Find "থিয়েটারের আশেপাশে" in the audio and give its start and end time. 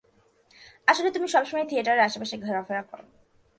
1.69-2.35